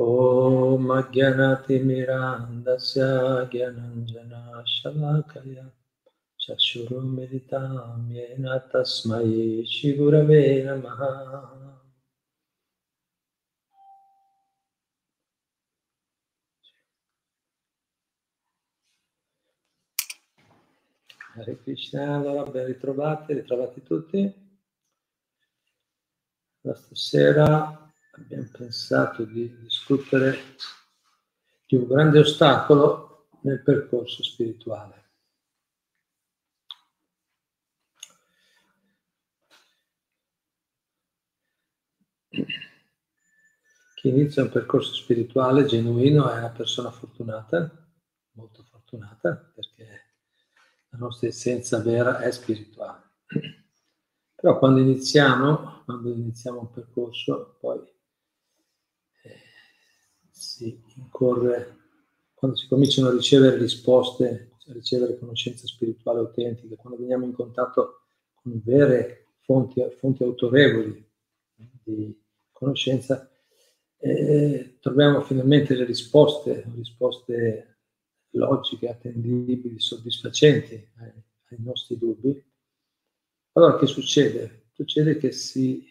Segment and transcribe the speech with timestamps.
[0.00, 3.01] ॐ अज्ञानतिमिरान्धस्य
[3.51, 5.65] ज्ञानञ्जनशलाकया
[6.43, 9.27] चक्षुरुमिलितां येन तस्मै
[9.73, 11.01] श्रीगुरवे नमः
[21.33, 24.21] Hare Krishna, allora ben ritrovati, ritrovati tutti.
[26.61, 30.55] Allora, stasera abbiamo pensato di discutere
[31.67, 34.99] di un grande ostacolo nel percorso spirituale.
[43.95, 47.87] Chi inizia un percorso spirituale genuino è una persona fortunata,
[48.31, 50.15] molto fortunata, perché
[50.89, 53.11] la nostra essenza vera è spirituale.
[54.33, 57.79] Però quando iniziamo, quando iniziamo un percorso, poi
[60.41, 61.77] si incorre,
[62.33, 68.01] quando si cominciano a ricevere risposte, a ricevere conoscenza spirituale autentica, quando veniamo in contatto
[68.33, 71.09] con vere fonti, fonti autorevoli
[71.83, 72.19] di
[72.51, 73.29] conoscenza,
[73.97, 77.77] eh, troviamo finalmente le risposte, risposte
[78.31, 81.11] logiche, attendibili, soddisfacenti ai,
[81.49, 82.43] ai nostri dubbi,
[83.53, 84.69] allora che succede?
[84.71, 85.90] Succede che, si,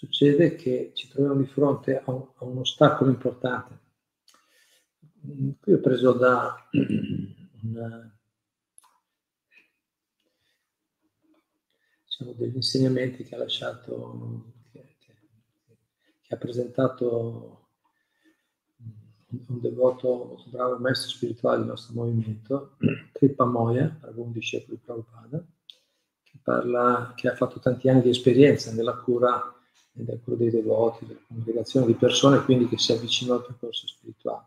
[0.00, 3.78] succede che ci troviamo di fronte a un, a un ostacolo importante.
[5.60, 6.56] Qui ho preso da
[7.62, 8.18] una,
[12.02, 15.14] diciamo, degli insegnamenti che ha lasciato, che, che,
[16.22, 17.68] che ha presentato
[19.48, 22.76] un devoto, un bravo maestro spirituale del nostro movimento,
[23.12, 25.44] Kripa Moya, un discepolo di Prabhupada,
[26.22, 29.54] che, parla, che ha fatto tanti anni di esperienza nella cura,
[30.04, 34.46] nella cura dei devoti, della congregazione di persone, quindi che si avvicinano al percorso spirituale.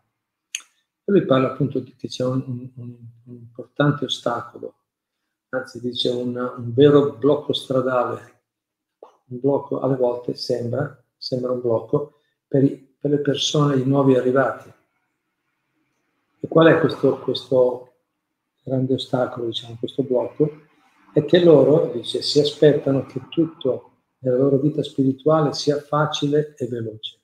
[1.05, 2.69] E lui parla appunto di che c'è un, un,
[3.25, 4.75] un importante ostacolo,
[5.49, 8.41] anzi dice un, un vero blocco stradale,
[9.25, 14.15] un blocco alle volte sembra, sembra un blocco, per i per le persone, i nuovi
[14.15, 14.71] arrivati.
[16.39, 17.95] E qual è questo, questo
[18.63, 20.61] grande ostacolo, diciamo, questo blocco?
[21.11, 23.92] È che loro, dice, si aspettano che tutto
[24.23, 27.19] nella loro vita spirituale sia facile e veloce.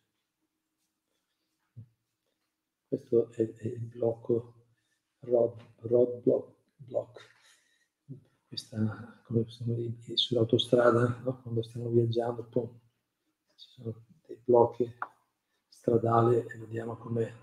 [2.87, 4.53] Questo è, è il blocco,
[5.19, 7.27] road, road block, block.
[8.47, 11.41] Questa, come stiamo lì sull'autostrada, no?
[11.41, 12.67] quando stiamo viaggiando, pum,
[13.55, 14.91] ci sono dei blocchi
[15.69, 17.33] stradale e vediamo come,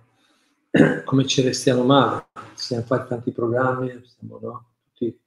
[1.05, 2.27] come ci restiamo male.
[2.55, 5.19] Siamo fatti tanti programmi, siamo no, tutti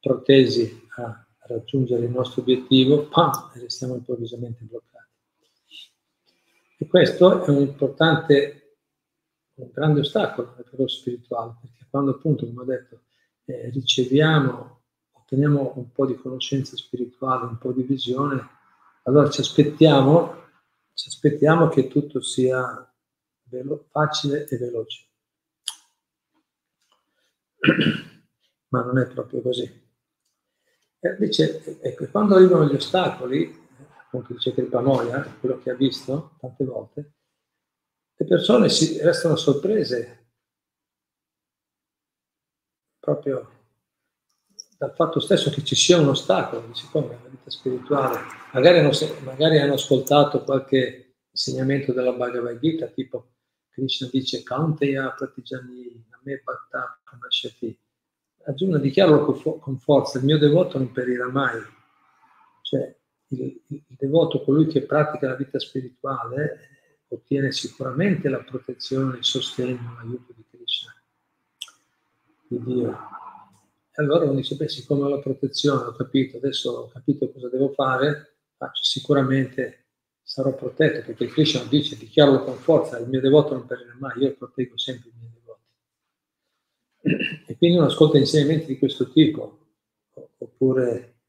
[0.00, 5.10] protesi a raggiungere il nostro obiettivo, pam, e restiamo improvvisamente bloccati.
[6.78, 8.78] E questo è un importante,
[9.54, 13.00] un grande ostacolo nel percorso spirituale, perché quando appunto, come ho detto,
[13.44, 14.80] eh, riceviamo,
[15.12, 18.46] otteniamo un po' di conoscenza spirituale, un po' di visione,
[19.04, 20.40] allora ci aspettiamo
[20.94, 22.86] ci aspettiamo che tutto sia
[23.44, 25.06] velo- facile e veloce.
[28.68, 29.81] Ma non è proprio così.
[31.04, 33.60] E invece, ecco, quando arrivano gli ostacoli,
[33.98, 37.12] appunto dice il Pamoia, quello che ha visto tante volte,
[38.14, 40.26] le persone si restano sorprese
[43.00, 43.50] proprio
[44.78, 48.20] dal fatto stesso che ci sia un ostacolo, dice come nella vita spirituale.
[48.52, 48.92] Magari hanno,
[49.24, 53.32] magari hanno ascoltato qualche insegnamento della Bhagavad Gita, tipo
[53.70, 57.81] Krishna dice Kanteya Pratijani Name Bhatta Pranashati.
[58.44, 61.60] Aggiungo, dichiaro con forza, il mio devoto non perirà mai.
[62.62, 62.96] Cioè,
[63.28, 66.68] il, il devoto, colui che pratica la vita spirituale,
[67.08, 70.92] ottiene sicuramente la protezione, il sostegno, l'aiuto di Krishna,
[72.48, 73.20] di Dio
[73.94, 77.50] e allora uno dice, beh, siccome ho la protezione, ho capito, adesso ho capito cosa
[77.50, 79.88] devo fare, faccio, sicuramente
[80.22, 84.34] sarò protetto, perché Krishna dice, dichiaro con forza, il mio devoto non perirà mai, io
[84.34, 85.60] proteggo sempre i miei devoti.
[87.62, 89.58] Quindi uno ascolta insegnamenti di questo tipo,
[90.38, 91.20] oppure,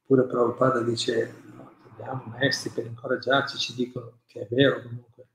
[0.00, 5.26] oppure Prabhupada dice, no, abbiamo maestri per incoraggiarci, ci dicono che è vero comunque,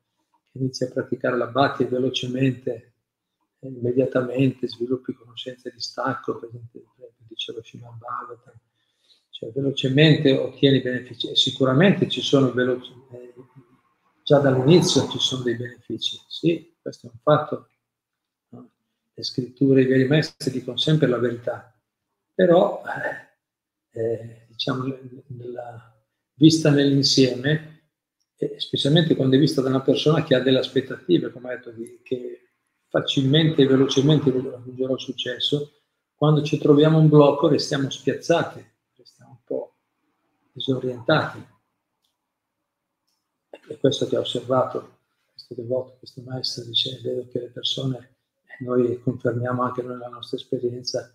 [0.52, 2.94] che inizi a praticare la bhakti velocemente,
[3.60, 6.86] immediatamente sviluppi conoscenza di stacco, per esempio,
[7.18, 8.56] diceva Srimad Bhagavatam,
[9.30, 13.36] cioè velocemente ottieni benefici sicuramente ci sono veloci, eh,
[14.24, 17.68] già dall'inizio ci sono dei benefici, sì, questo è un fatto?
[19.14, 21.74] Le scritture, i veri maestri dicono sempre la verità,
[22.34, 22.82] però
[23.92, 24.86] eh, diciamo
[25.28, 26.04] nella,
[26.36, 27.72] vista nell'insieme
[28.58, 31.74] specialmente quando è vista da una persona che ha delle aspettative, come ha detto,
[32.04, 32.50] che
[32.88, 35.82] facilmente e velocemente raggiungerà il successo,
[36.16, 38.64] quando ci troviamo un blocco restiamo spiazzati,
[38.96, 39.76] restiamo un po'
[40.52, 41.46] disorientati.
[43.68, 45.00] E questo che ha osservato
[45.32, 48.11] questo devoto, questo maestro, dice, vedo che le persone,
[48.62, 51.14] noi confermiamo anche nella nostra esperienza,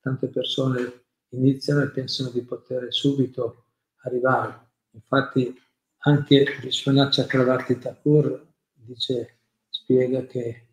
[0.00, 3.64] tante persone iniziano e pensano di poter subito
[4.02, 4.68] arrivare.
[4.92, 5.54] Infatti
[5.98, 10.66] anche Vishwanath Chakravarti Thakur dice, spiega che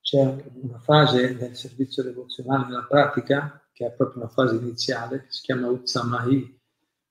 [0.00, 5.30] c'è una fase nel servizio devozionale, nella pratica, che è proprio una fase iniziale, che
[5.30, 6.60] si chiama Utsamahi.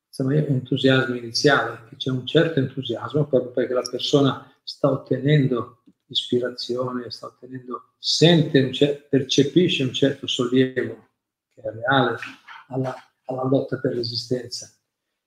[0.08, 5.79] Utsamahi è entusiasmo iniziale, che c'è un certo entusiasmo proprio perché la persona sta ottenendo
[6.10, 11.08] ispirazione, sta ottenendo, sente, un cer- percepisce un certo sollievo
[11.54, 12.18] che è reale
[12.70, 12.96] alla,
[13.26, 14.72] alla lotta per l'esistenza.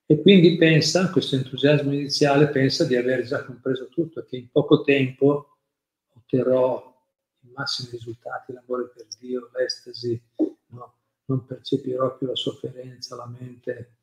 [0.05, 4.83] E quindi pensa, questo entusiasmo iniziale, pensa di aver già compreso tutto, che in poco
[4.83, 5.57] tempo
[6.15, 6.91] otterrò
[7.41, 10.21] i massimi risultati, l'amore per Dio, l'estasi,
[10.67, 10.95] no?
[11.25, 13.95] non percepirò più la sofferenza, la mente,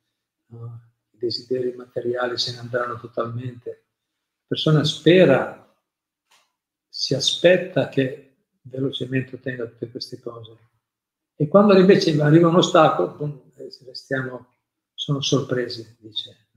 [0.47, 0.81] no?
[1.11, 3.71] i desideri materiali se ne andranno totalmente.
[3.71, 5.70] La persona spera,
[7.01, 10.55] si aspetta che velocemente ottenga tutte queste cose.
[11.35, 14.49] E quando invece arriva un ostacolo, boom, eh, restiamo,
[14.93, 16.49] sono sorpresi, dice.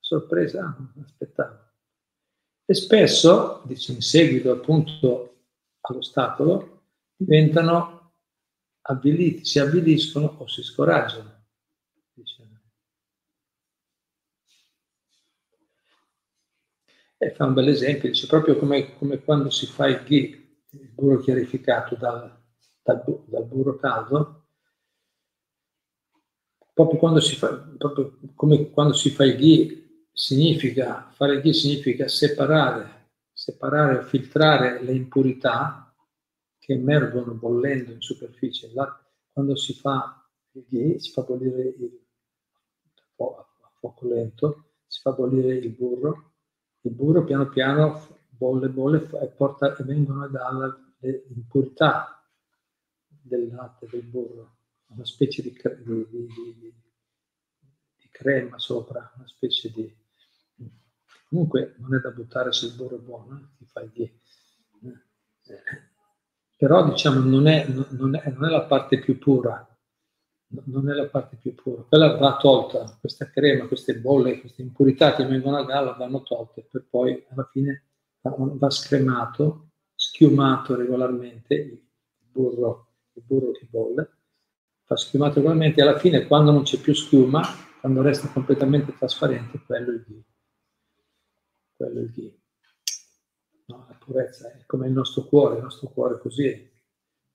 [0.00, 1.56] Sorpresa, ah, aspettavo.
[2.64, 5.44] E spesso, dice, in seguito appunto
[5.82, 8.10] all'ostacolo, diventano
[8.80, 11.32] avviliti, si avviliscono o si scoraggiano.
[17.24, 20.88] E fa un bel esempio, dice proprio come, come quando si fa il ghee, il
[20.92, 22.38] burro chiarificato dal,
[22.82, 24.48] dal, dal burro caldo,
[26.72, 31.54] proprio, quando si fa, proprio come quando si fa il ghee, significa, fare il ghee
[31.54, 32.94] significa separare
[33.34, 35.94] separare o filtrare le impurità
[36.58, 38.70] che emergono bollendo in superficie.
[38.72, 42.00] Là, quando si fa il ghee, si fa bollire il,
[43.16, 46.33] a fuoco lento, si fa bollire il burro,
[46.84, 50.94] il burro piano piano bolle, bolle e, porta, e vengono dalle
[51.34, 52.24] impurità
[53.06, 56.74] del latte, del burro, una specie di, di, di,
[57.96, 60.02] di crema sopra, una specie di
[61.34, 63.56] Comunque non è da buttare se il burro è buono, eh?
[63.56, 64.02] ti fai di...
[64.02, 65.62] Eh.
[66.56, 69.73] Però diciamo non è, non, è, non è, la parte più pura,
[70.64, 71.82] non è la parte più pura.
[71.82, 76.66] Quella va tolta, questa crema, queste bolle, queste impurità che vengono a galla vanno tolte,
[76.70, 77.84] per poi alla fine
[78.22, 81.80] va scremato, schiumato regolarmente il
[82.30, 84.10] burro, il burro di bolle,
[84.86, 87.42] va schiumato regolarmente e alla fine quando non c'è più schiuma,
[87.80, 90.24] quando resta completamente trasparente, quello è il ghee
[91.76, 92.38] quello è il ghee.
[93.66, 96.70] No, la purezza è come il nostro cuore, il nostro cuore è così,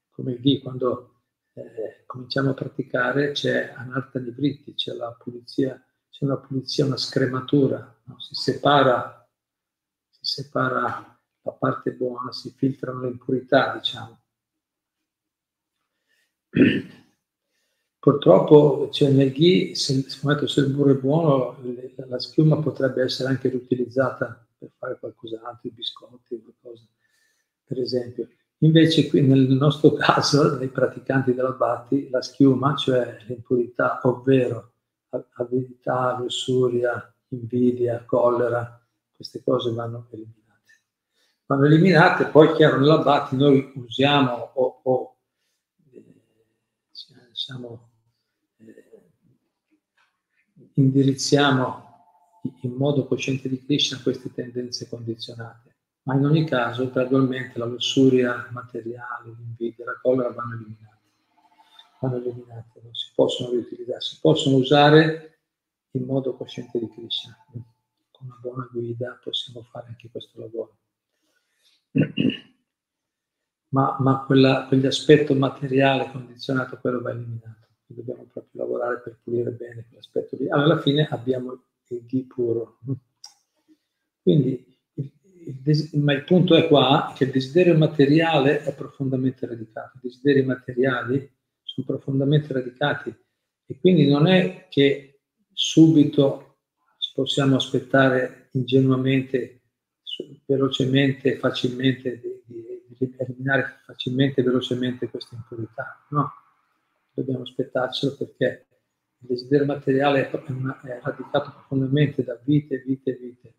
[0.10, 1.19] come il ghee, quando
[1.66, 8.02] eh, cominciamo a praticare c'è anarta nibritti, c'è la pulizia, c'è una pulizia, una scrematura,
[8.06, 8.20] no?
[8.20, 9.28] si, separa,
[10.10, 14.22] si separa la parte buona, si filtrano le impurità, diciamo.
[18.00, 21.58] Purtroppo cioè, nel ghee, se, se il burro è buono,
[22.08, 26.88] la schiuma potrebbe essere anche riutilizzata per fare qualcos'altro, i biscotti, qualcosa,
[27.66, 28.30] per esempio.
[28.62, 34.74] Invece qui nel nostro caso, nei praticanti della Bhatti, la schiuma, cioè l'impurità, ovvero
[35.36, 38.86] avidità, lussuria, invidia, collera,
[39.16, 40.38] queste cose vanno eliminate.
[41.46, 45.18] Vanno eliminate, poi chiaro nella Bhatti noi usiamo o, o
[45.94, 46.04] eh,
[47.30, 47.90] diciamo,
[50.74, 51.88] indirizziamo
[52.62, 55.79] in modo cosciente di Krishna queste tendenze condizionate.
[56.04, 60.98] Ma in ogni caso, gradualmente, la lussuria materiale, l'invidia, la collera vanno eliminate.
[62.00, 65.40] Vanno eliminate, non si possono riutilizzare, si possono usare
[65.92, 67.38] in modo cosciente di Krishna.
[67.52, 70.78] Con una buona guida possiamo fare anche questo lavoro.
[73.72, 77.60] Ma, ma quella, quell'aspetto materiale condizionato, quello va eliminato
[77.94, 80.50] dobbiamo proprio lavorare per pulire bene quell'aspetto lì.
[80.50, 82.80] Alla fine abbiamo il ghi puro.
[84.22, 84.79] Quindi,
[85.94, 89.98] ma il punto è qua che il desiderio materiale è profondamente radicato.
[89.98, 91.32] I desideri materiali
[91.64, 93.14] sono profondamente radicati
[93.66, 95.22] e quindi non è che
[95.54, 96.58] subito
[96.98, 99.62] ci possiamo aspettare ingenuamente,
[100.46, 106.06] velocemente, facilmente di, di, di eliminare facilmente e velocemente questa impurità.
[106.10, 106.32] No,
[107.14, 108.68] dobbiamo aspettarcelo perché
[109.22, 113.54] il desiderio materiale è, è radicato profondamente da vite, vite, vite.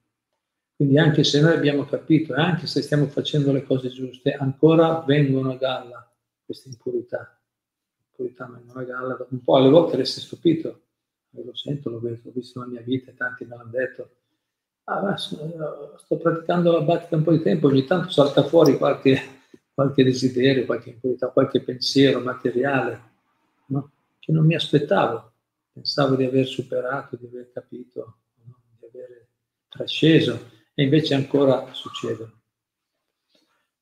[0.81, 5.05] Quindi anche se noi abbiamo capito e anche se stiamo facendo le cose giuste, ancora
[5.07, 6.11] vengono a galla
[6.43, 7.39] queste impurità.
[8.09, 9.27] Impurità vengono a galla.
[9.29, 10.81] Un po' alle volte resti stupito.
[11.33, 14.11] Io lo sento, lo vedo, l'ho visto nella mia vita, tanti me l'hanno detto.
[14.85, 19.21] Ah, sto praticando la battita un po' di tempo, ogni tanto salta fuori qualche,
[19.75, 23.03] qualche desiderio, qualche impurità, qualche pensiero materiale
[23.67, 23.91] no?
[24.19, 25.31] che non mi aspettavo.
[25.75, 28.57] Pensavo di aver superato, di aver capito, no?
[28.79, 29.27] di aver
[29.69, 32.41] trasceso e invece ancora succedono.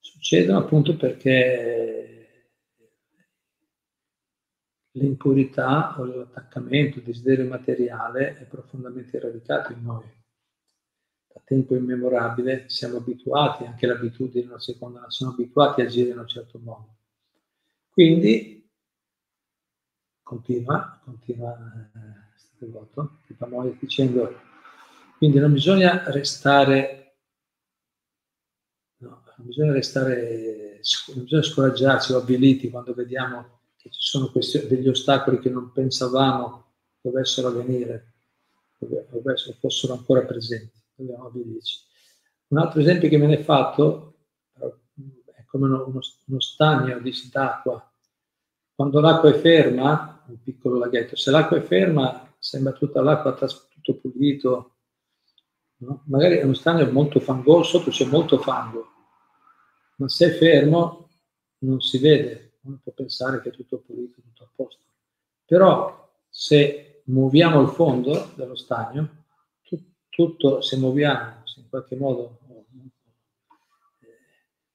[0.00, 2.48] Succedono appunto perché
[4.92, 10.06] l'impurità o l'attaccamento, il desiderio materiale è profondamente radicato in noi.
[11.28, 16.26] Da tempo immemorabile siamo abituati, anche l'abitudine la seconda, siamo abituati a agire in un
[16.26, 16.96] certo modo.
[17.90, 18.68] Quindi
[20.20, 23.20] continua, continua eh, voto,
[23.78, 24.47] dicendo
[25.18, 27.16] quindi non bisogna restare,
[28.98, 30.80] no, non bisogna restare,
[31.12, 35.72] non bisogna scoraggiarsi o avviliti quando vediamo che ci sono questi, degli ostacoli che non
[35.72, 36.66] pensavamo
[37.00, 38.12] dovessero avvenire,
[38.78, 40.80] dovessero, fossero ancora presenti.
[40.94, 41.80] Dobbiamo avvilirci.
[42.48, 44.14] Un altro esempio che me ne è fatto
[44.54, 47.92] è come uno, uno, uno stagno di d'acqua.
[48.72, 53.96] Quando l'acqua è ferma, un piccolo laghetto, se l'acqua è ferma sembra tutta l'acqua tutto
[53.96, 54.77] pulito,
[55.78, 56.02] No?
[56.06, 58.86] Magari è uno stagno molto fangoso, sotto c'è molto fango,
[59.96, 61.08] ma se è fermo
[61.58, 64.82] non si vede, uno può pensare che è tutto pulito, tutto a posto.
[65.44, 69.24] Però se muoviamo il fondo dello stagno,
[69.62, 72.38] tu, tutto, se muoviamo, se in qualche modo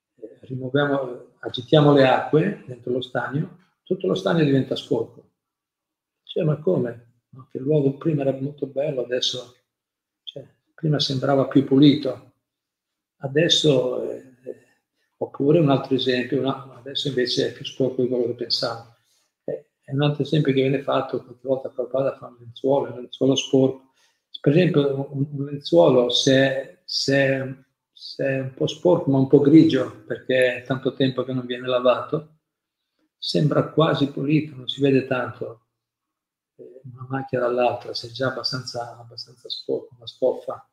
[0.06, 5.32] eh, rimuoviamo, agitiamo le acque dentro lo stagno, tutto lo stagno diventa sporco.
[6.24, 7.12] Cioè, ma come?
[7.50, 9.56] Che il luogo prima era molto bello, adesso
[10.74, 12.34] prima sembrava più pulito,
[13.18, 14.24] adesso, eh,
[15.18, 18.96] oppure un altro esempio, una, adesso invece è più sporco di quello che pensavo.
[19.46, 23.00] Eh, è un altro esempio che viene fatto qualche volta qualcosa fa un lenzuolo, un
[23.02, 23.92] lenzuolo sporco.
[24.42, 27.56] Per esempio un, un lenzuolo se, se,
[27.92, 31.46] se, è un po' sporco ma un po' grigio perché è tanto tempo che non
[31.46, 32.40] viene lavato,
[33.18, 35.63] sembra quasi pulito, non si vede tanto
[36.56, 40.68] una macchia dall'altra, se è già abbastanza, abbastanza sporco, una stoffa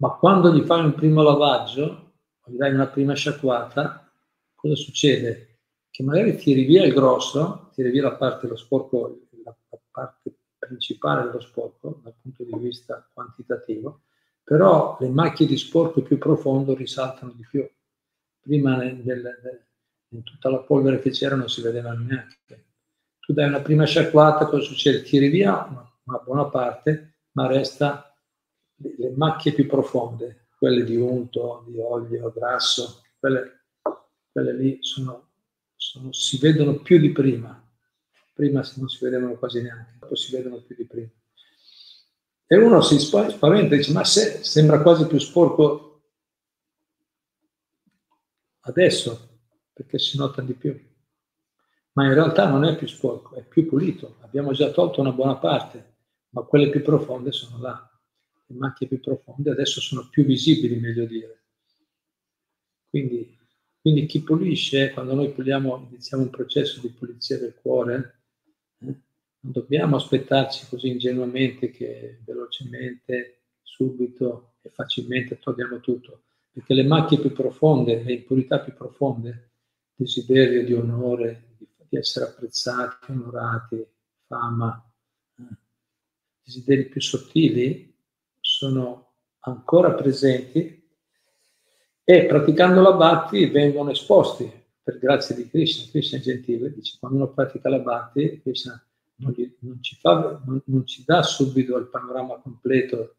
[0.00, 2.12] ma quando gli fai un primo lavaggio,
[2.46, 4.10] gli dai una prima sciacquata,
[4.54, 5.58] cosa succede?
[5.90, 9.54] Che magari tiri via il grosso, tiri via la parte dello sporco, la,
[9.90, 14.04] parte principale dello sporco dal punto di vista quantitativo,
[14.42, 17.68] però le macchie di sporco più profondo risaltano di più.
[18.40, 19.66] Prima nel, nel,
[20.12, 22.68] in tutta la polvere che c'era non si vedevano neanche.
[23.30, 25.02] Tu dai una prima sciacquata, cosa succede?
[25.02, 28.12] Tiri via una, una buona parte, ma resta
[28.74, 33.66] le macchie più profonde, quelle di unto, di olio, grasso, quelle,
[34.32, 35.28] quelle lì sono,
[35.76, 37.64] sono, si vedono più di prima.
[38.34, 41.10] Prima non si vedevano quasi neanche, dopo si vedono più di prima.
[42.48, 46.02] E uno si spaventa e dice, ma se sembra quasi più sporco
[48.62, 49.38] adesso,
[49.72, 50.89] perché si nota di più.
[51.92, 54.16] Ma in realtà non è più sporco, è più pulito.
[54.20, 55.94] Abbiamo già tolto una buona parte,
[56.30, 57.90] ma quelle più profonde sono là
[58.50, 61.38] le macchie più profonde adesso sono più visibili, meglio dire.
[62.88, 63.38] Quindi,
[63.80, 68.22] quindi chi pulisce, quando noi puliamo, iniziamo un processo di pulizia del cuore,
[68.80, 76.82] eh, non dobbiamo aspettarci così ingenuamente che velocemente, subito e facilmente togliamo tutto, perché le
[76.82, 79.52] macchie più profonde, le impurità più profonde,
[79.94, 81.49] desiderio di onore,
[81.90, 83.86] di, essere apprezzati, onorati,
[84.26, 84.90] fama,
[85.38, 85.42] eh,
[86.42, 87.94] desideri più sottili,
[88.40, 90.78] sono ancora presenti
[92.04, 94.50] e praticando la bhakti vengono esposti
[94.82, 95.90] per grazia di Krishna.
[95.90, 98.82] Krishna è gentile, dice quando uno pratica la bhakti, Krishna
[99.16, 103.16] non, gli, non, ci fa, non, non ci dà subito il panorama completo,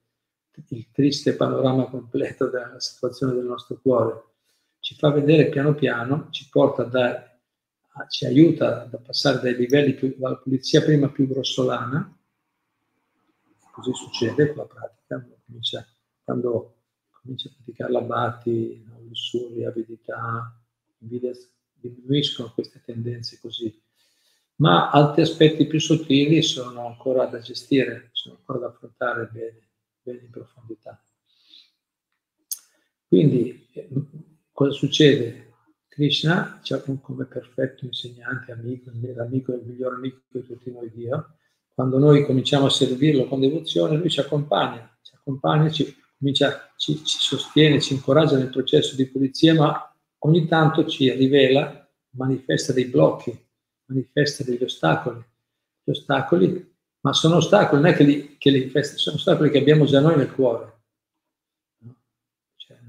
[0.70, 4.24] il triste panorama completo della situazione del nostro cuore,
[4.80, 7.31] ci fa vedere piano piano, ci porta da
[8.10, 12.18] ci aiuta a passare dai livelli più, dalla pulizia prima più grossolana,
[13.72, 15.86] così succede con la pratica comincia,
[16.24, 20.58] quando comincia a praticare la bhakti, no, lussuria, avidità,
[20.98, 23.82] diminuiscono queste tendenze così.
[24.56, 29.70] Ma altri aspetti più sottili sono ancora da gestire, sono ancora da affrontare bene,
[30.02, 31.04] bene in profondità.
[33.08, 33.68] Quindi,
[34.52, 35.51] cosa succede?
[35.92, 41.36] Krishna, cioè, come perfetto insegnante, amico, l'amico, il miglior amico di tutti noi Dio,
[41.74, 47.04] quando noi cominciamo a servirlo con devozione, lui ci accompagna, ci accompagna, ci, comincia, ci,
[47.04, 52.86] ci sostiene, ci incoraggia nel processo di pulizia, ma ogni tanto ci rivela, manifesta dei
[52.86, 53.38] blocchi,
[53.88, 55.22] manifesta degli ostacoli.
[55.84, 59.58] Gli ostacoli, ma sono ostacoli, non è che li, che li manifesta, sono ostacoli che
[59.58, 60.71] abbiamo già noi nel cuore.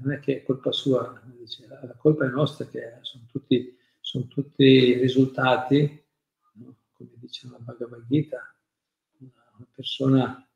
[0.01, 4.27] Non è che è colpa sua, dice, la colpa è nostra, che sono tutti, sono
[4.27, 6.03] tutti risultati,
[6.55, 6.75] no?
[6.93, 8.55] come dice la Bhagavad Gita,
[9.19, 10.47] una persona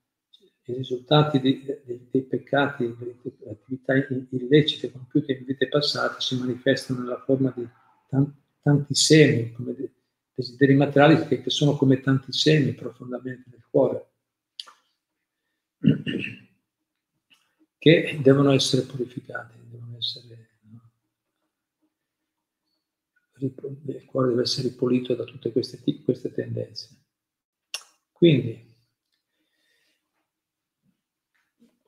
[0.71, 3.15] i risultati dei, dei, dei peccati, delle
[3.49, 7.65] attività illecite compiute in vite passate si manifestano nella forma di
[8.61, 9.73] tanti semi, come
[10.33, 14.09] desideri materiali che, che sono come tanti semi profondamente nel cuore,
[17.87, 20.49] che devono essere purificati, devono essere,
[23.39, 26.89] il cuore deve essere ripulito da tutte queste, queste tendenze.
[28.11, 28.65] Quindi,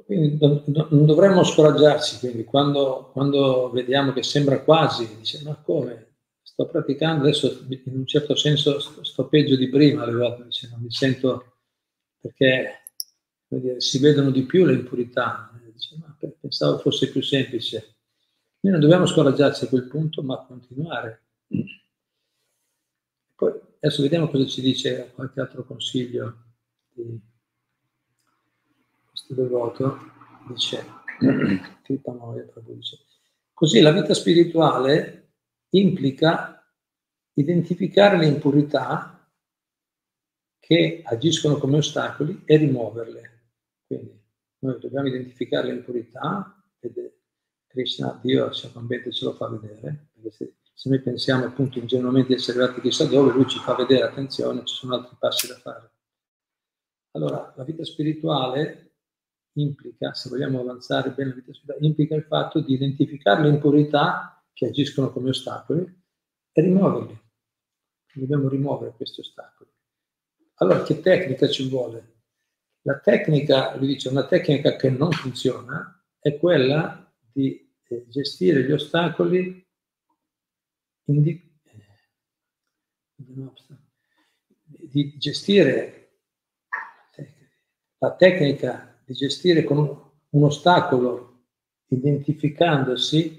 [0.10, 6.66] Quindi non dovremmo scoraggiarci, quindi quando, quando, vediamo che sembra quasi, dice ma come, sto
[6.66, 10.82] praticando, adesso in un certo senso sto, sto peggio di prima alle volte, dice, non
[10.82, 11.58] mi sento,
[12.20, 12.86] perché
[13.50, 17.96] dire, si vedono di più le impurità, dice, ma pensavo fosse più semplice.
[18.60, 21.24] Noi non dobbiamo scoraggiarci a quel punto, ma continuare.
[23.36, 26.44] Poi adesso vediamo cosa ci dice qualche altro consiglio
[26.94, 27.20] di
[29.10, 29.98] questo devoto
[30.50, 30.86] dice,
[33.54, 35.32] così la vita spirituale
[35.70, 36.56] implica
[37.34, 39.16] identificare le impurità
[40.60, 43.42] che agiscono come ostacoli e rimuoverle.
[43.88, 44.19] Quindi
[44.60, 47.14] noi dobbiamo identificare le impurità ed
[47.68, 52.34] Krishna, Dio, certamente ce lo fa vedere, perché se, se noi pensiamo appunto ingenuamente di
[52.34, 55.92] essere arrivati chissà dove, lui ci fa vedere, attenzione, ci sono altri passi da fare.
[57.12, 58.96] Allora, la vita spirituale
[59.54, 64.44] implica, se vogliamo avanzare bene la vita spirituale, implica il fatto di identificare le impurità
[64.52, 65.82] che agiscono come ostacoli
[66.52, 67.18] e rimuoverli.
[68.14, 69.70] Dobbiamo rimuovere questi ostacoli.
[70.56, 72.19] Allora, che tecnica ci vuole?
[72.82, 78.72] La tecnica, lui dice, una tecnica che non funziona è quella di eh, gestire gli
[78.72, 79.68] ostacoli
[81.06, 81.44] eh,
[84.92, 86.00] di gestire
[88.00, 89.78] la tecnica di gestire con
[90.30, 91.48] un, ostacolo
[91.88, 93.39] identificandosi,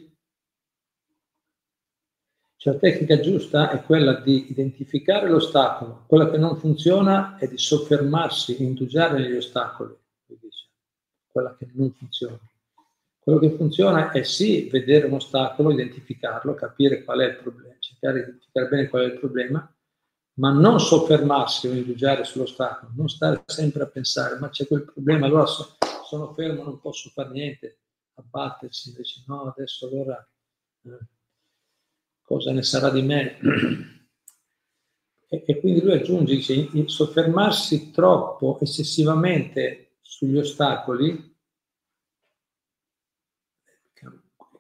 [2.60, 7.56] cioè la tecnica giusta è quella di identificare l'ostacolo, quella che non funziona è di
[7.56, 9.96] soffermarsi, indugiare negli ostacoli,
[11.32, 12.38] quella che non funziona.
[13.18, 18.12] Quello che funziona è sì vedere un ostacolo, identificarlo, capire qual è il problema, cercare
[18.12, 19.74] di identificare bene qual è il problema,
[20.34, 22.46] ma non soffermarsi o indugiare sullo
[22.94, 27.08] non stare sempre a pensare, ma c'è quel problema, allora so, sono fermo, non posso
[27.08, 27.78] fare niente,
[28.16, 30.28] abbattersi, invece no, adesso allora
[30.82, 30.98] eh,
[32.30, 33.38] cosa ne sarà di me?
[35.26, 41.36] E, e quindi lui aggiunge, dice, soffermarsi troppo, eccessivamente sugli ostacoli,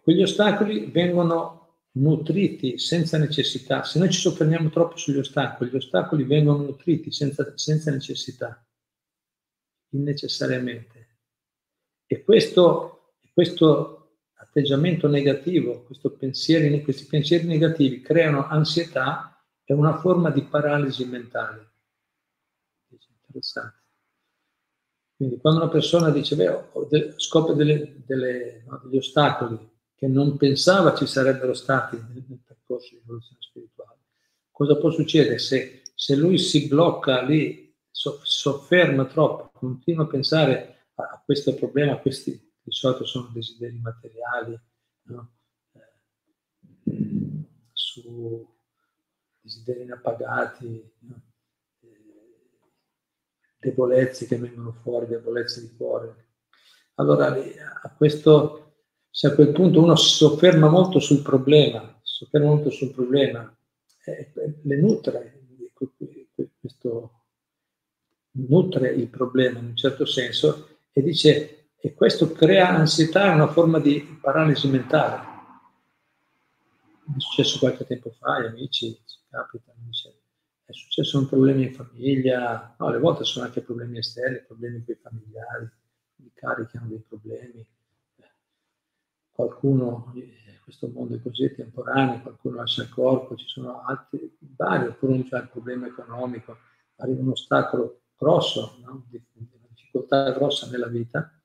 [0.02, 3.84] quegli ostacoli vengono nutriti senza necessità.
[3.84, 8.66] Se noi ci soffermiamo troppo sugli ostacoli, gli ostacoli vengono nutriti senza, senza necessità,
[9.90, 11.18] innecessariamente.
[12.06, 13.99] E questo, questo
[14.50, 15.86] atteggiamento negativo,
[16.18, 21.68] pensieri, questi pensieri negativi creano ansietà e una forma di paralisi mentale.
[23.26, 23.78] Interessante.
[25.16, 29.56] Quindi quando una persona dice, beh, scopre delle, delle, no, degli ostacoli,
[29.94, 33.98] che non pensava ci sarebbero stati nel, nel percorso di evoluzione spirituale.
[34.50, 40.86] Cosa può succedere se, se lui si blocca lì, so, sofferma troppo, continua a pensare
[40.94, 44.58] a, questo problema, a questi di solito sono desideri materiali,
[45.02, 45.32] no?
[45.72, 48.48] eh, su
[49.40, 51.22] desideri inappagati, no?
[51.80, 51.88] eh,
[53.58, 56.28] debolezze che vengono fuori, debolezze di cuore.
[56.94, 57.34] Allora
[57.82, 58.74] a questo
[59.10, 63.52] se a quel punto uno sofferma molto sul problema, sofferma molto sul problema,
[64.04, 65.42] eh, le nutre,
[66.60, 67.24] questo,
[68.32, 73.78] nutre il problema in un certo senso e dice, e questo crea ansietà, una forma
[73.78, 75.28] di paralisi mentale.
[77.16, 80.14] È successo qualche tempo fa, gli amici ci capita, dice,
[80.64, 84.94] è successo un problema in famiglia, no, alle volte sono anche problemi esterni, problemi con
[84.94, 85.70] i familiari,
[86.16, 87.66] i cari che hanno dei problemi,
[89.32, 90.12] qualcuno,
[90.62, 95.24] questo mondo è così temporaneo, qualcuno lascia il corpo, ci sono altri, vari, oppure non
[95.24, 96.58] c'è il problema economico,
[96.96, 99.06] arriva un ostacolo grosso, no?
[99.08, 101.39] una difficoltà grossa nella vita.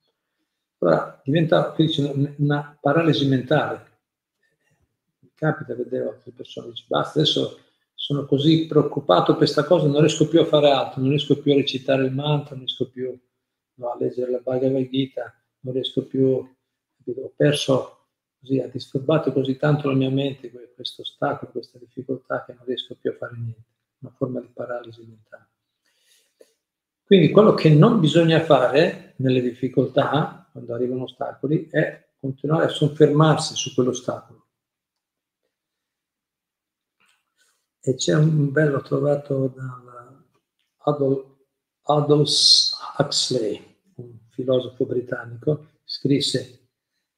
[0.85, 1.73] Allora diventa
[2.37, 3.93] una paralisi mentale.
[5.21, 7.59] Mi capita vedere altre persone, dice basta, adesso
[7.95, 11.53] sono così preoccupato per questa cosa, non riesco più a fare altro, non riesco più
[11.53, 13.19] a recitare il mantra, non riesco più
[13.75, 18.05] no, a leggere la Bhagavad Gita, non riesco più, ho perso
[18.39, 22.95] così, ha disturbato così tanto la mia mente questo ostacolo, questa difficoltà che non riesco
[23.01, 23.63] più a fare niente,
[24.01, 25.47] una forma di paralisi mentale.
[27.03, 33.55] Quindi quello che non bisogna fare nelle difficoltà, quando arrivano ostacoli, è continuare a soffermarsi
[33.55, 34.45] su quell'ostacolo.
[37.81, 40.23] E c'è un bello trovato da
[41.81, 46.69] Aldous Huxley, un filosofo britannico, scrisse,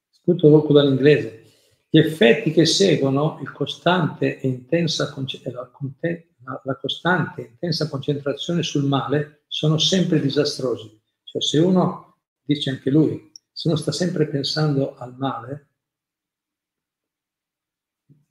[0.09, 1.43] scritto poco dall'inglese,
[1.89, 9.77] gli effetti che seguono costante intensa, la, la costante e intensa concentrazione sul male sono
[9.77, 10.99] sempre disastrosi.
[11.23, 12.06] Cioè se uno,
[12.47, 15.69] dice anche lui, se uno sta sempre pensando al male,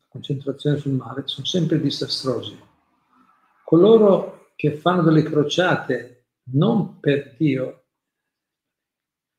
[0.08, 2.58] concentrazione sul male, sono sempre disastrosi.
[3.62, 7.88] Coloro che fanno delle crociate non per Dio,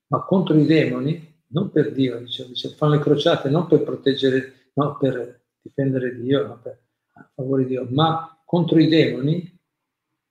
[0.10, 4.72] ma contro i demoni, non per Dio, dice, dice fanno le crociate non per proteggere,
[4.76, 6.80] no, per difendere Dio, no, per,
[7.14, 9.60] a favore di Dio, ma contro i demoni,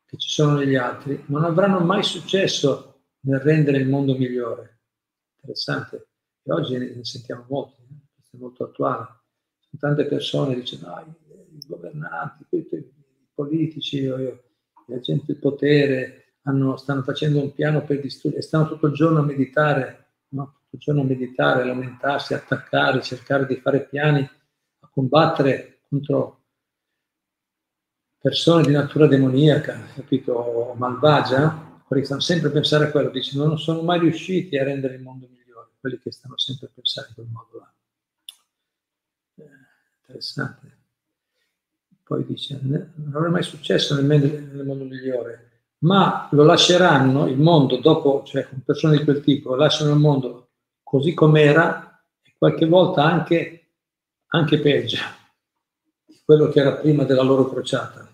[0.04, 2.95] che ci sono negli altri, non avranno mai successo
[3.26, 4.80] nel rendere il mondo migliore.
[5.36, 6.08] Interessante.
[6.42, 7.94] E oggi ne, sentiamo molti, eh?
[8.14, 9.06] questo è molto attuale.
[9.78, 12.92] Tante persone dicono, ah, i governanti, i
[13.34, 18.94] politici, la gente del potere hanno, stanno facendo un piano per distruggere, stanno tutto il
[18.94, 20.60] giorno a meditare, no?
[20.62, 26.44] tutto il giorno a meditare, lamentarsi, attaccare, cercare di fare piani, a combattere contro
[28.18, 33.46] persone di natura demoniaca, capito, malvagia, quelli che stanno sempre a pensare a quello, dicono
[33.46, 37.08] non sono mai riusciti a rendere il mondo migliore, quelli che stanno sempre a pensare
[37.08, 37.74] in quel modo là.
[39.36, 39.50] Eh,
[40.00, 40.74] interessante.
[42.02, 47.78] Poi dice, non avrà mai successo nel, nel mondo migliore, ma lo lasceranno, il mondo,
[47.78, 50.50] dopo, cioè con persone di quel tipo, lasciano il mondo
[50.82, 53.72] così com'era e qualche volta anche,
[54.28, 54.98] anche peggio
[56.04, 58.08] di quello che era prima della loro crociata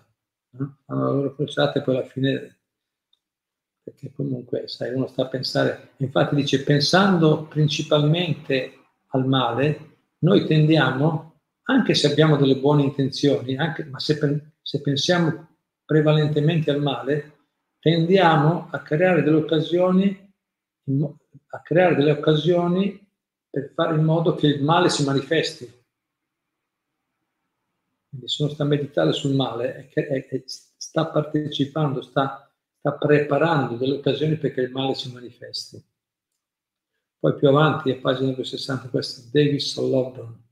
[0.57, 0.77] no?
[0.85, 2.59] fanno la loro crociata e poi alla fine,
[3.83, 11.41] perché comunque, sai, uno sta a pensare, infatti dice, pensando principalmente al male, noi tendiamo,
[11.63, 14.17] anche se abbiamo delle buone intenzioni, anche, ma se,
[14.61, 15.49] se pensiamo
[15.83, 17.31] prevalentemente al male,
[17.79, 20.33] tendiamo a creare delle occasioni,
[21.47, 23.05] a creare delle occasioni
[23.49, 25.81] per fare in modo che il male si manifesti.
[28.09, 32.52] Quindi se uno sta a meditare sul male, è, è, è, sta partecipando, sta,
[32.83, 35.81] sta preparando delle occasioni perché il male si manifesti.
[37.17, 40.43] Poi più avanti, a pagina 260, questo è Davis London,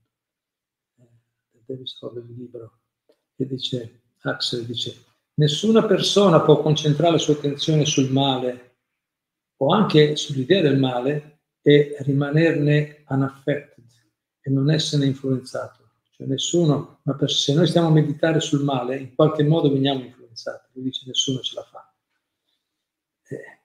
[0.96, 2.78] eh, Davis London il libro,
[3.36, 8.76] che dice, Axel dice, nessuna persona può concentrare la sua attenzione sul male
[9.58, 13.84] o anche sull'idea del male e rimanerne unaffected
[14.40, 15.90] e non esserne influenzato.
[16.12, 20.70] Cioè nessuno, ma se noi stiamo a meditare sul male, in qualche modo veniamo influenzati.
[20.72, 21.91] Lui dice nessuno ce la fa.
[23.34, 23.60] Eh,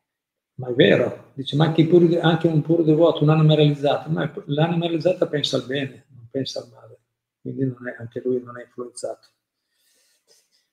[0.55, 4.85] ma è vero, dice ma anche, puri, anche un puro devoto, un'anima realizzata, ma l'anima
[4.85, 6.99] realizzata pensa al bene, non pensa al male,
[7.41, 9.27] quindi è, anche lui non è influenzato.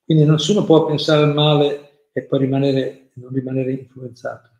[0.04, 4.50] Quindi nessuno può pensare al male e poi rimanere, non rimanere influenzato.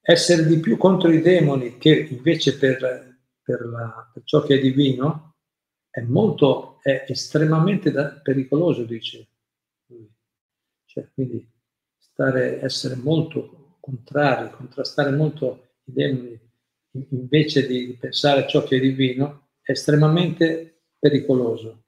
[0.00, 3.08] Essere di più contro i demoni che invece per
[3.48, 5.36] per, la, per ciò che è divino
[5.88, 9.26] è molto, è estremamente da, pericoloso, dice
[9.86, 10.12] lui.
[10.84, 11.50] Cioè, quindi
[12.18, 16.40] stare, essere molto contrari, contrastare molto i demoni
[17.10, 21.84] invece di pensare a ciò che è divino è estremamente pericoloso.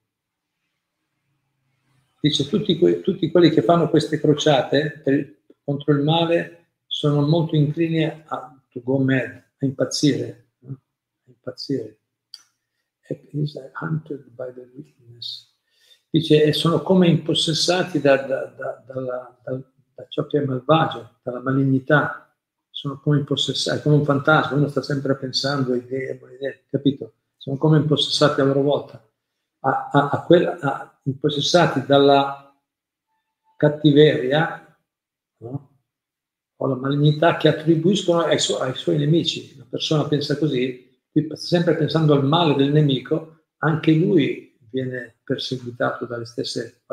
[2.21, 7.57] Dice tutti, que, tutti quelli che fanno queste crociate per, contro il male sono molto
[7.57, 10.51] inclini a to go mad, a impazzire,
[11.25, 11.97] impazzire.
[13.09, 15.53] By the wickedness.
[16.09, 18.83] Dice, sono come impossessati da, da, da,
[19.43, 22.25] da, da ciò che è malvagio, dalla malignità.
[22.69, 27.13] Sono come impossessati, come un fantasma, uno sta sempre pensando idee, idee, capito?
[27.37, 29.03] Sono come impossessati a loro volta.
[29.59, 32.51] A, a, a quella, impossessati dalla
[33.55, 34.75] cattiveria
[35.37, 35.69] no?
[36.55, 39.55] o la malignità che attribuiscono ai, su, ai suoi nemici.
[39.57, 40.89] La persona pensa così,
[41.33, 46.83] sempre pensando al male del nemico, anche lui viene perseguitato dalle stesse.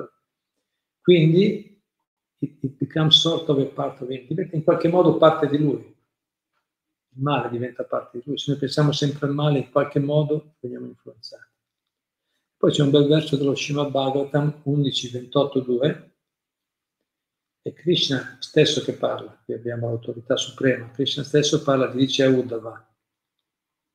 [1.00, 1.77] Quindi
[2.38, 5.58] it, it becomes sort of a part of him, diventa in qualche modo parte di
[5.58, 5.96] lui.
[7.18, 8.38] il male diventa parte di lui.
[8.38, 11.46] Se noi pensiamo sempre al male, in qualche modo veniamo influenzati.
[12.56, 16.12] Poi c'è un bel verso dello Srimad Bhagavatam 11, 28, 2,
[17.62, 22.94] è Krishna stesso che parla, qui abbiamo l'autorità suprema, Krishna stesso parla, dice a Uddhava,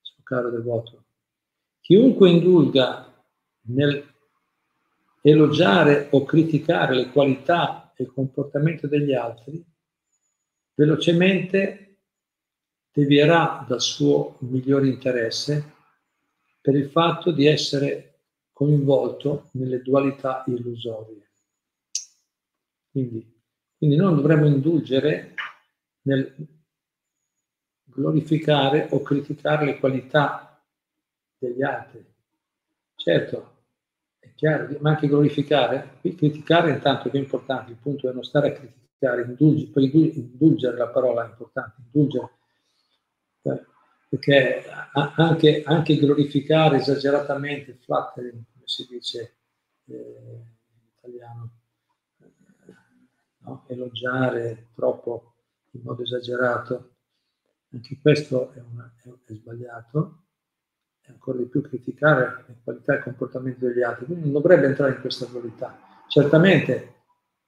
[0.02, 1.06] suo caro devoto,
[1.82, 3.12] chiunque indulga
[3.68, 4.12] nel
[5.22, 9.64] elogiare o criticare le qualità e il comportamento degli altri,
[10.76, 11.98] velocemente
[12.92, 15.72] devierà dal suo migliore interesse
[16.62, 18.22] per il fatto di essere
[18.54, 21.32] coinvolto nelle dualità illusorie.
[22.90, 23.42] Quindi,
[23.78, 25.34] quindi non dovremmo indulgere
[26.04, 26.36] nel
[27.84, 30.64] glorificare o criticare le qualità
[31.38, 32.06] degli altri.
[32.96, 33.53] Certo,
[34.36, 39.24] chiaro, ma anche glorificare, criticare intanto è importante, il punto è non stare a criticare,
[39.24, 42.30] indulgere, poi indulgere la parola è importante, indulgere,
[43.44, 43.66] eh,
[44.10, 44.64] perché
[45.16, 49.38] anche, anche glorificare esageratamente, flattering, come si dice
[49.86, 51.50] eh, in italiano,
[52.22, 52.32] eh,
[53.40, 53.66] no?
[53.68, 55.34] elogiare troppo
[55.72, 56.92] in modo esagerato,
[57.72, 60.23] anche questo è, una, è, è sbagliato,
[61.06, 64.68] e ancora di più criticare le qualità e il comportamento degli altri, quindi non dovrebbe
[64.68, 65.78] entrare in questa dualità.
[66.08, 66.94] Certamente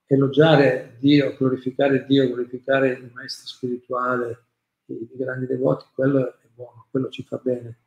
[0.08, 4.44] elogiare Dio, glorificare Dio, glorificare il maestro spirituale,
[4.88, 7.78] i, grandi devoti, quello è buono, quello ci fa bene.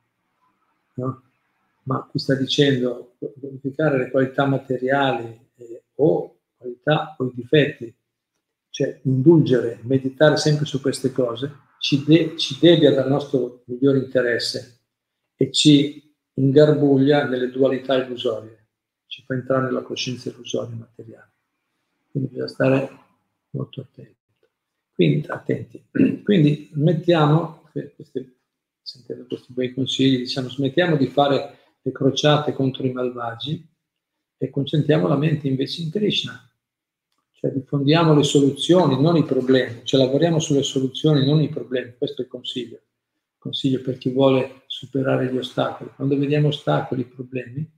[0.95, 1.23] No?
[1.85, 7.95] Ma qui sta dicendo glorificare le qualità materiali eh, o qualità o i difetti,
[8.71, 14.78] cioè indulgere, meditare sempre su queste cose, ci, de- ci devia dal nostro migliore interesse
[15.41, 16.03] e ci
[16.35, 18.67] ingarbuglia nelle dualità illusorie,
[19.07, 21.33] ci fa entrare nella coscienza illusoria materiale.
[22.11, 22.91] Quindi bisogna stare
[23.51, 24.17] molto attenti.
[24.93, 25.87] Quindi, attenti.
[26.25, 28.37] Quindi mettiamo, questi,
[28.83, 33.65] sentendo questi bei consigli, diciamo, smettiamo di fare le crociate contro i malvagi
[34.37, 36.43] e concentriamo la mente invece in Krishna.
[37.31, 42.23] Cioè diffondiamo le soluzioni, non i problemi, cioè lavoriamo sulle soluzioni, non i problemi, questo
[42.23, 42.81] è il consiglio
[43.49, 45.91] consiglio per chi vuole superare gli ostacoli.
[45.95, 47.69] Quando vediamo ostacoli, problemi,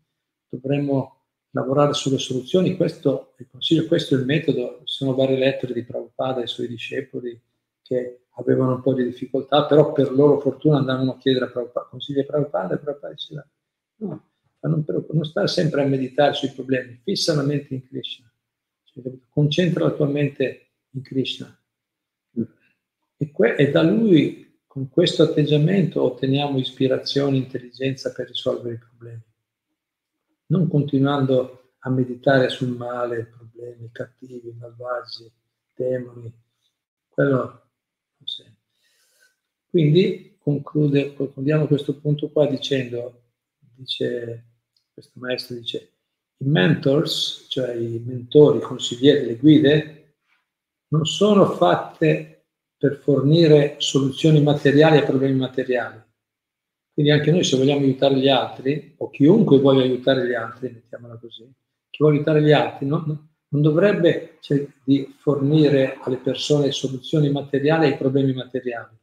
[0.49, 1.19] dovremmo
[1.51, 2.77] lavorare sulle soluzioni.
[2.77, 4.83] Questo è il consiglio, questo è il metodo.
[4.85, 7.41] Ci sono varie lettere di Prabhupada ai suoi discepoli
[7.83, 11.87] che avevano un po' di difficoltà, però per loro fortuna andavano a chiedere a Prabhupada,
[11.89, 13.49] consigli a Prabhupada e Prabhupada diceva
[13.97, 14.31] no,
[14.61, 18.33] non, non stare sempre a meditare sui problemi, fissa la mente in Krishna,
[18.85, 21.55] cioè, concentra la tua mente in Krishna.
[23.17, 28.79] E, que- e da lui con questo atteggiamento otteniamo ispirazione e intelligenza per risolvere i
[28.79, 29.21] problemi,
[30.47, 35.29] non continuando a meditare sul male, problemi cattivi, malvagi,
[35.75, 36.33] demoni,
[37.09, 38.63] quello non sempre.
[39.69, 43.25] Quindi conclude, concludiamo questo punto qua dicendo,
[43.59, 44.45] dice
[44.93, 45.95] questo maestro, dice,
[46.37, 50.15] i mentors, cioè i mentori, i consiglieri, le guide,
[50.91, 52.30] non sono fatte
[52.81, 56.03] per fornire soluzioni materiali a problemi materiali.
[56.95, 61.19] Quindi anche noi se vogliamo aiutare gli altri, o chiunque voglia aiutare gli altri, mettiamola
[61.19, 61.47] così,
[61.91, 67.85] chi vuole aiutare gli altri non, non dovrebbe cioè, di fornire alle persone soluzioni materiali
[67.85, 68.97] ai problemi materiali.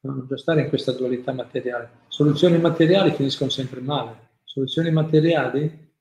[0.00, 1.90] Non bisogna stare in questa dualità materiale.
[2.08, 4.28] Soluzioni materiali finiscono sempre male.
[4.44, 5.92] Soluzioni materiali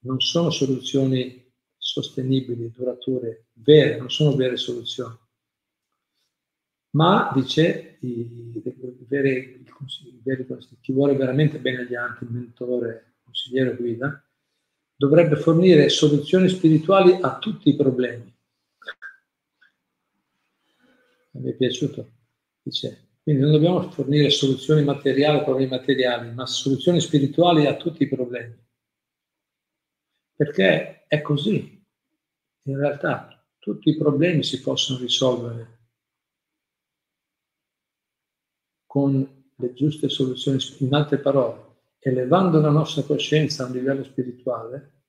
[0.00, 1.41] non sono soluzioni
[1.92, 5.14] sostenibili, durature, vere, non sono vere soluzioni.
[6.92, 8.20] Ma, dice, i,
[8.54, 8.62] i
[9.06, 10.46] veri, i veri,
[10.80, 14.24] chi vuole veramente bene agli altri, mentore, consigliere guida,
[14.96, 18.34] dovrebbe fornire soluzioni spirituali a tutti i problemi.
[21.32, 22.10] Mi è piaciuto,
[22.62, 28.02] dice, quindi non dobbiamo fornire soluzioni materiali a problemi materiali, ma soluzioni spirituali a tutti
[28.02, 28.54] i problemi.
[30.34, 31.81] Perché è così.
[32.64, 35.80] In realtà tutti i problemi si possono risolvere
[38.86, 45.04] con le giuste soluzioni, in altre parole, elevando la nostra coscienza a un livello spirituale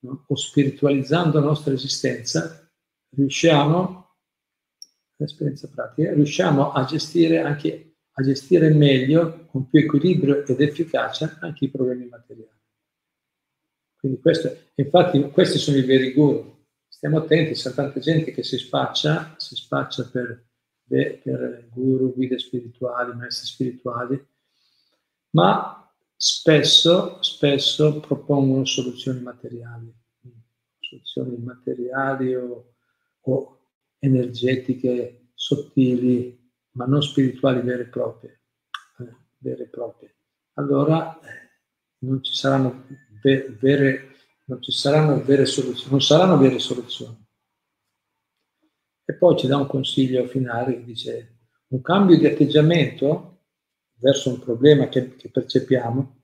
[0.00, 0.24] no?
[0.26, 2.70] o spiritualizzando la nostra esistenza,
[3.16, 4.16] riusciamo,
[5.16, 7.90] l'esperienza pratica, riusciamo a gestire anche
[8.20, 12.58] a gestire meglio, con più equilibrio ed efficacia, anche i problemi materiali.
[13.96, 16.59] Quindi questo, infatti questi sono i veri guru.
[17.00, 20.44] Stiamo attenti, c'è tanta gente che si spaccia, si spaccia per,
[20.86, 24.22] per guru, guide spirituali, maestri spirituali,
[25.30, 29.90] ma spesso, spesso propongono soluzioni materiali,
[30.78, 32.74] soluzioni materiali o,
[33.22, 33.60] o
[33.98, 38.42] energetiche sottili, ma non spirituali vere e proprie,
[38.98, 40.16] eh, vere e proprie.
[40.56, 41.48] allora eh,
[42.00, 42.84] non ci saranno
[43.22, 44.09] vere,
[44.50, 47.16] non ci saranno vere soluzioni, non saranno vere soluzioni.
[49.04, 53.44] E poi ci dà un consiglio finale che dice un cambio di atteggiamento
[53.94, 56.22] verso un problema che, che percepiamo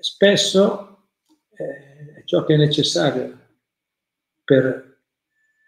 [0.00, 1.08] spesso
[1.50, 3.38] eh, è ciò che è necessario
[4.44, 4.88] per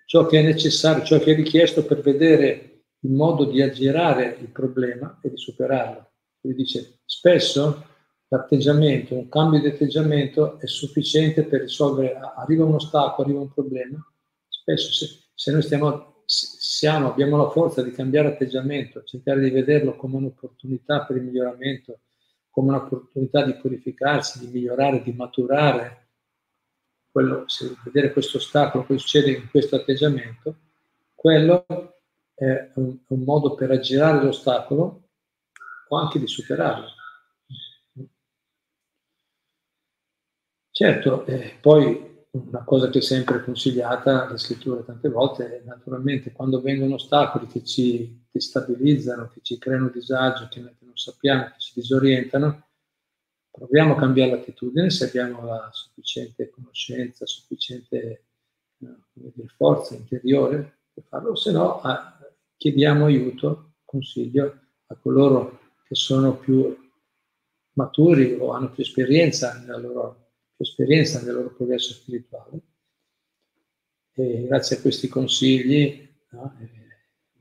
[0.07, 4.49] ciò che è necessario, ciò che è richiesto per vedere il modo di aggirare il
[4.49, 6.13] problema e di superarlo.
[6.39, 7.92] Quindi dice, spesso
[8.33, 14.03] l'atteggiamento, un cambio di atteggiamento è sufficiente per risolvere, arriva un ostacolo, arriva un problema,
[14.49, 19.97] spesso se, se noi stiamo, siamo, abbiamo la forza di cambiare atteggiamento, cercare di vederlo
[19.97, 22.01] come un'opportunità per il miglioramento,
[22.49, 26.09] come un'opportunità di purificarsi, di migliorare, di maturare,
[27.11, 30.57] quello, se vedere questo ostacolo, che succede in questo atteggiamento,
[31.15, 31.67] quello
[32.35, 35.11] è un, un modo per aggirare l'ostacolo
[35.89, 37.01] o anche di superarlo.
[40.75, 46.33] Certo, eh, poi una cosa che è sempre consigliata alle scritture tante volte è naturalmente
[46.33, 51.73] quando vengono ostacoli che ci destabilizzano, che ci creano disagio, che non sappiamo, che ci
[51.75, 52.69] disorientano,
[53.51, 58.25] proviamo a cambiare l'attitudine se abbiamo la sufficiente conoscenza, sufficiente
[58.79, 62.19] dire, forza interiore per farlo, se no a,
[62.57, 66.75] chiediamo aiuto, consiglio a coloro che sono più
[67.75, 70.22] maturi o hanno più esperienza nella loro
[70.63, 72.61] esperienza nel loro progresso spirituale.
[74.15, 76.55] E grazie a questi consigli, no,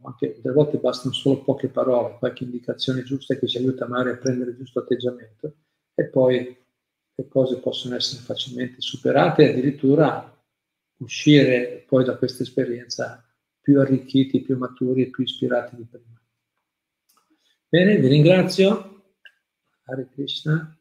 [0.04, 4.18] anche delle volte bastano solo poche parole, qualche indicazione giusta che ci aiuta magari a
[4.18, 5.56] prendere il giusto atteggiamento
[5.94, 6.58] e poi
[7.14, 10.28] le cose possono essere facilmente superate e addirittura
[10.98, 13.24] uscire poi da questa esperienza
[13.60, 16.20] più arricchiti, più maturi e più ispirati di prima.
[17.68, 19.04] Bene, vi ringrazio.
[19.84, 20.81] Hare Krishna.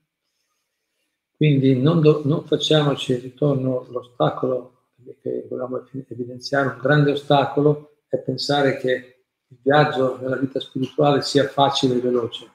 [1.41, 4.89] Quindi non, do, non facciamoci, ritorno l'ostacolo
[5.23, 11.49] che volevamo evidenziare, un grande ostacolo è pensare che il viaggio nella vita spirituale sia
[11.49, 12.51] facile e veloce.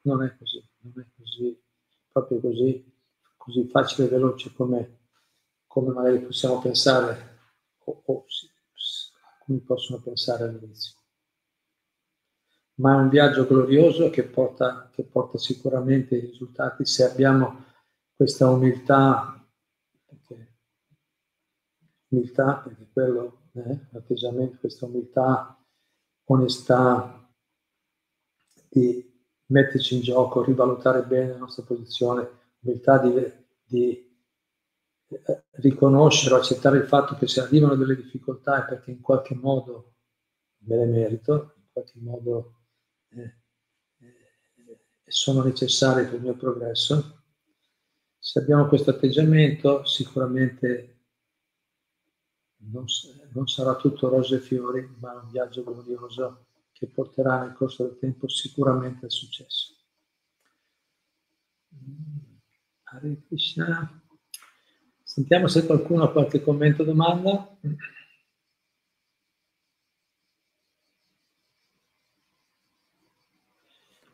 [0.00, 1.60] Non è così, non è così,
[2.10, 2.90] proprio così,
[3.36, 4.98] così facile e veloce come,
[5.66, 7.40] come magari possiamo pensare
[7.84, 8.24] o, o
[9.44, 10.94] come possono pensare all'inizio.
[12.76, 17.66] Ma è un viaggio glorioso che porta, che porta sicuramente i risultati se abbiamo
[18.18, 19.48] questa umiltà,
[20.04, 20.56] perché,
[22.08, 25.64] umiltà, perché quello è eh, l'atteggiamento, questa umiltà,
[26.24, 27.32] onestà
[28.68, 32.28] di metterci in gioco, rivalutare bene la nostra posizione,
[32.62, 34.20] umiltà di, di
[35.10, 39.94] eh, riconoscere accettare il fatto che se arrivano delle difficoltà è perché in qualche modo
[40.64, 42.62] me le merito, in qualche modo
[43.10, 43.36] eh,
[44.00, 47.12] eh, sono necessarie per il mio progresso
[48.18, 50.98] se abbiamo questo atteggiamento sicuramente
[52.70, 52.84] non,
[53.32, 57.98] non sarà tutto rose e fiori, ma un viaggio glorioso che porterà nel corso del
[57.98, 59.74] tempo sicuramente al successo.
[62.84, 64.02] Hare Krishna.
[65.02, 67.56] Sentiamo se qualcuno ha qualche commento o domanda.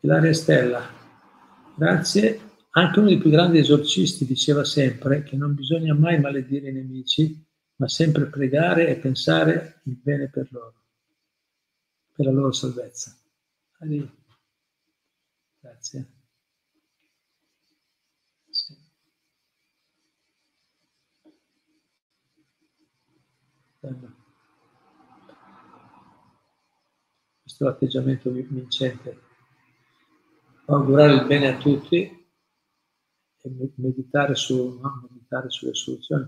[0.01, 0.87] Ilaria Stella,
[1.75, 2.54] grazie.
[2.77, 7.41] Anche uno dei più grandi esorcisti diceva sempre che non bisogna mai maledire i nemici,
[7.77, 10.73] ma sempre pregare e pensare il bene per loro,
[12.13, 13.17] per la loro salvezza.
[13.79, 14.05] Allì.
[15.61, 16.05] Grazie.
[18.49, 18.75] Sì.
[27.41, 29.21] Questo è l'atteggiamento vincente.
[30.65, 32.23] Augurare il bene a tutti
[33.75, 35.07] meditare, su, no?
[35.09, 36.27] meditare sulle soluzioni.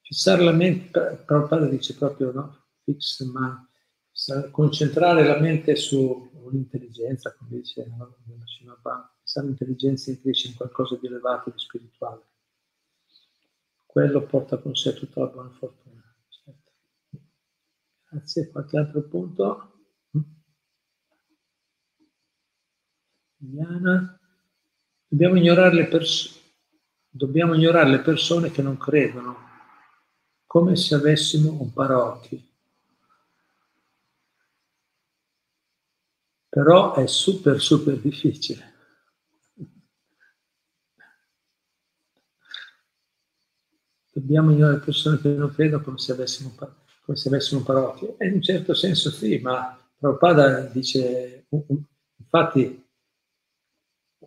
[0.00, 2.66] Fissare la mente, Prabhupada dice proprio, no?
[2.84, 3.66] Fix ma
[4.50, 8.16] concentrare la mente sull'intelligenza, come dice no?
[9.22, 12.26] fissare l'intelligenza in cresce in qualcosa di elevato, di spirituale.
[13.86, 16.02] Quello porta con sé tutta la buona fortuna.
[16.28, 16.72] Certo.
[18.08, 19.72] Grazie, qualche altro punto?
[23.36, 24.21] Diana?
[25.12, 26.40] Dobbiamo ignorare le, pers-
[27.06, 29.36] dobbiamo ignorare le persone che non credono,
[30.46, 32.50] come se avessimo un paraocchi.
[36.48, 38.72] Però è super, super difficile.
[44.12, 48.16] Dobbiamo ignorare le persone che non credono come se avessimo come se avessimo parrocchie.
[48.16, 51.48] E in un certo senso sì, ma Prabhupada dice,
[52.16, 52.81] infatti,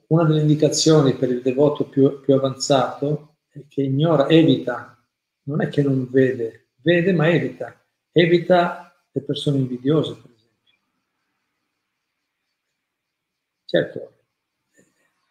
[0.07, 5.03] una delle indicazioni per il devoto più, più avanzato è che ignora, evita,
[5.43, 10.71] non è che non vede, vede ma evita, evita le persone invidiose, per esempio.
[13.65, 14.13] Certo,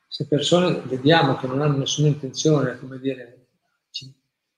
[0.09, 3.49] se persone vediamo che non hanno nessuna intenzione, come dire,
[3.91, 4.13] ci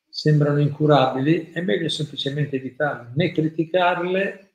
[0.09, 4.47] sembrano incurabili, è meglio semplicemente evitarle, né criticarle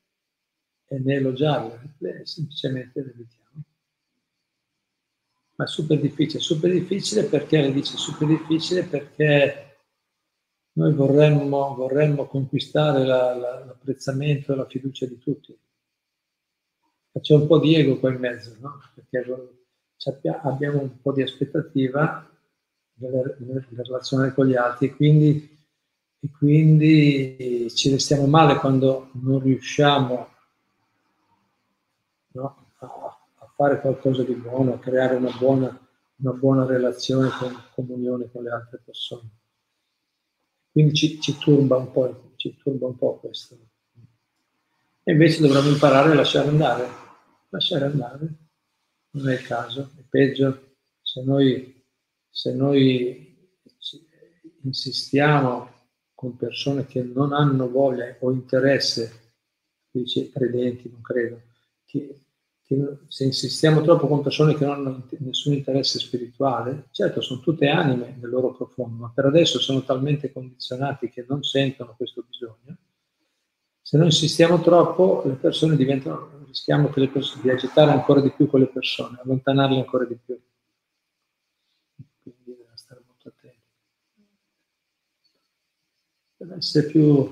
[0.97, 3.40] né elogiarle, semplicemente le evitiamo.
[5.61, 9.75] Ma è super difficile, super difficile perché le dice super difficile perché
[10.73, 15.55] noi vorremmo, vorremmo conquistare la, la, l'apprezzamento e la fiducia di tutti.
[17.21, 18.79] C'è un po' di ego qua in mezzo, no?
[18.95, 19.23] Perché
[20.41, 22.27] abbiamo un po' di aspettativa
[22.95, 25.59] nelle relazioni con gli altri e quindi,
[26.21, 30.27] e quindi ci restiamo male quando non riusciamo
[32.31, 32.65] no?
[32.79, 32.85] a,
[33.37, 38.49] a, fare qualcosa di buono, creare una buona, una buona relazione con comunione con le
[38.49, 39.29] altre persone.
[40.71, 43.55] Quindi ci, ci, turba un po', ci turba un po' questo.
[45.03, 46.87] E invece dovremmo imparare a lasciare andare,
[47.49, 48.33] lasciare andare,
[49.11, 51.85] non è il caso, è peggio se noi,
[52.31, 53.51] se noi
[54.63, 55.69] insistiamo
[56.15, 59.35] con persone che non hanno voglia o interesse,
[59.91, 61.41] dice credenti, non credo,
[61.85, 62.21] che,
[62.71, 67.67] che, se insistiamo troppo con persone che non hanno nessun interesse spirituale, certo sono tutte
[67.67, 72.77] anime nel loro profondo, ma per adesso sono talmente condizionati che non sentono questo bisogno.
[73.81, 78.67] Se noi insistiamo troppo, le persone diventano, rischiamo persone, di agitare ancora di più quelle
[78.67, 80.39] persone, allontanarle ancora di più.
[82.21, 83.59] Quindi bisogna stare molto attenti.
[86.37, 87.29] Deve essere più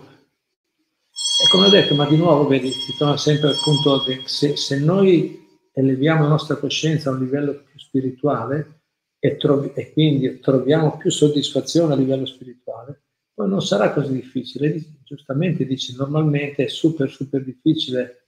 [1.41, 4.57] e come ho detto, ma di nuovo, vedi, si torna sempre al punto che se,
[4.57, 8.81] se noi eleviamo la nostra coscienza a un livello più spirituale
[9.19, 14.83] e, trovi, e, quindi troviamo più soddisfazione a livello spirituale, poi non sarà così difficile.
[15.03, 18.27] Giustamente dice, normalmente è super, super difficile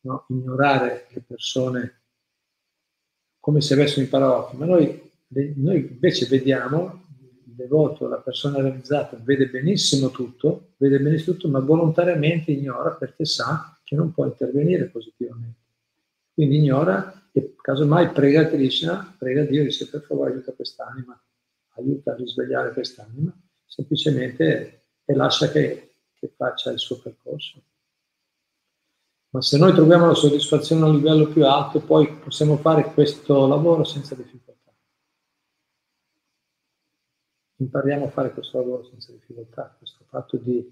[0.00, 2.02] no, ignorare le persone
[3.40, 5.10] come se avessero imparato, ma noi,
[5.56, 7.01] noi invece vediamo
[7.54, 13.78] devoto, la persona realizzata, vede benissimo tutto, vede benissimo tutto, ma volontariamente ignora perché sa
[13.82, 15.60] che non può intervenire positivamente.
[16.34, 21.20] Quindi ignora e casomai prega Krishna, prega Dio, dice per favore aiuta quest'anima,
[21.76, 23.32] aiuta a risvegliare quest'anima,
[23.64, 27.62] semplicemente e lascia che, che faccia il suo percorso.
[29.30, 33.46] Ma se noi troviamo la soddisfazione a un livello più alto, poi possiamo fare questo
[33.46, 34.51] lavoro senza difficoltà.
[37.62, 40.70] Impariamo a fare questo lavoro senza difficoltà, questo fatto di,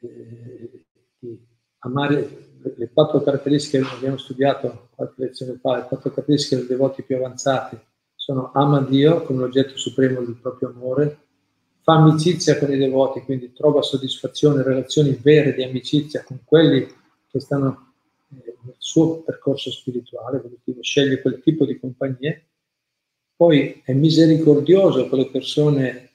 [0.00, 0.84] eh,
[1.18, 1.38] di
[1.80, 2.44] amare
[2.76, 7.16] le quattro caratteristiche che abbiamo studiato qualche lezione fa, le quattro caratteristiche dei devoti più
[7.16, 7.78] avanzati
[8.14, 11.18] sono ama Dio come l'oggetto supremo del proprio amore,
[11.82, 16.84] fa amicizia con i devoti, quindi trova soddisfazione, relazioni vere di amicizia con quelli
[17.28, 17.92] che stanno
[18.30, 20.42] eh, nel suo percorso spirituale,
[20.80, 22.46] sceglie quel tipo di compagnie,
[23.36, 26.05] poi è misericordioso con le persone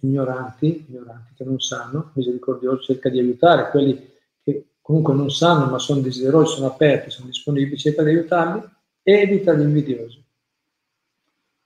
[0.00, 5.78] ignoranti, ignoranti che non sanno, misericordioso, cerca di aiutare quelli che comunque non sanno ma
[5.78, 8.62] sono desiderosi, sono aperti, sono disponibili, cerca di aiutarli,
[9.02, 10.24] evita gli invidiosi.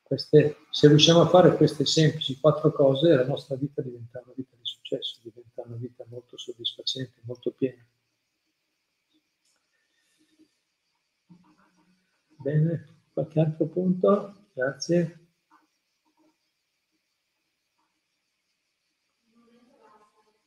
[0.02, 4.56] Queste, se riusciamo a fare queste semplici quattro cose, la nostra vita diventa una vita
[4.56, 7.84] di successo, diventa una vita molto soddisfacente, molto piena.
[12.42, 14.34] Bene, qualche altro punto?
[14.52, 15.19] Grazie.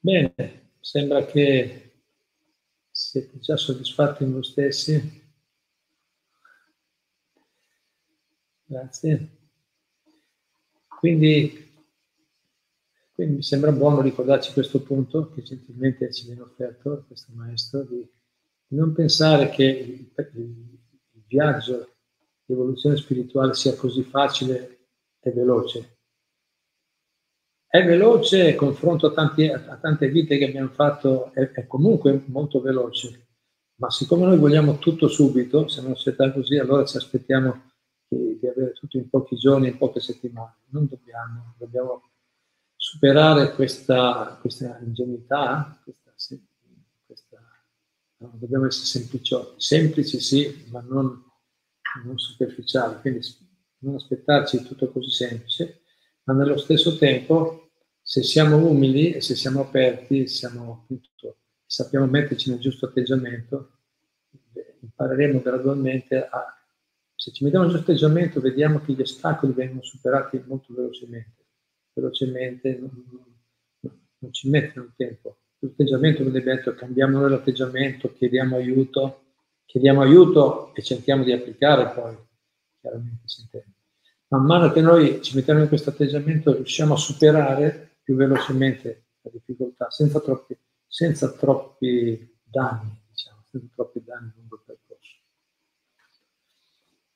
[0.05, 1.91] Bene, sembra che
[2.91, 5.21] siete già soddisfatti in voi stessi.
[8.65, 9.29] Grazie.
[10.87, 11.71] Quindi,
[13.13, 18.05] quindi, mi sembra buono ricordarci questo punto che gentilmente ci viene offerto questo maestro, di,
[18.75, 21.95] non pensare che il, il viaggio
[22.43, 24.79] di evoluzione spirituale sia così facile
[25.21, 25.92] e veloce
[27.73, 32.61] è veloce, confronto a, tanti, a, tante vite che abbiamo fatto, è, è, comunque molto
[32.61, 33.29] veloce,
[33.77, 37.71] ma siccome noi vogliamo tutto subito, se non si così, allora ci aspettiamo
[38.07, 40.57] di, di, avere tutto in pochi giorni, in poche settimane.
[40.69, 42.11] Non dobbiamo, dobbiamo
[42.75, 46.13] superare questa, questa ingenuità, questa,
[47.07, 47.41] questa,
[48.17, 51.23] no, dobbiamo essere sempliciotti, semplici sì, ma non,
[52.05, 53.25] non superficiali, quindi
[53.79, 55.81] non aspettarci tutto così semplice,
[56.25, 57.62] ma nello stesso tempo
[58.05, 63.71] Se siamo umili e se siamo aperti, siamo appunto, sappiamo metterci nel giusto atteggiamento,
[64.81, 66.57] impareremo gradualmente a...
[67.15, 71.45] Se ci mettiamo nel giusto atteggiamento, vediamo che gli ostacoli vengono superati molto velocemente.
[71.93, 72.91] Velocemente, non,
[73.79, 75.37] non, non ci mettono tempo.
[75.59, 79.23] L'atteggiamento, come detto, cambiamo noi l'atteggiamento, chiediamo aiuto,
[79.65, 82.17] chiediamo aiuto e cerchiamo di applicare poi,
[82.81, 83.71] chiaramente sentendo.
[84.27, 89.31] Man mano che noi ci mettiamo in questo atteggiamento riusciamo a superare più velocemente la
[89.31, 95.17] difficoltà, senza troppi, senza troppi danni, diciamo, senza troppi danni lungo il percorso.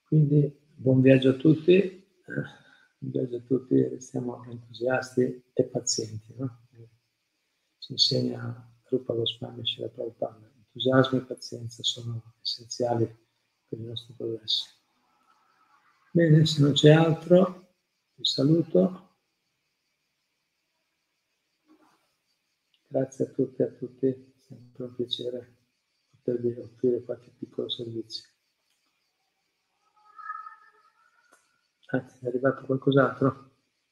[0.03, 2.05] Quindi buon viaggio a tutti, eh,
[2.97, 6.33] buon viaggio a tutti, siamo entusiasti e pazienti.
[6.37, 6.65] No?
[7.77, 10.51] Ci insegna Rupa Goswami Shila Prabhupada.
[10.55, 13.05] Entusiasmo e pazienza sono essenziali
[13.67, 14.65] per il nostro progresso.
[16.11, 17.75] Bene, se non c'è altro,
[18.15, 19.06] vi saluto.
[22.89, 25.55] Grazie a tutti e a tutti, è sempre un piacere
[26.09, 28.29] potervi offrire qualche piccolo servizio.
[31.87, 33.51] Anzi, è arrivato qualcos'altro?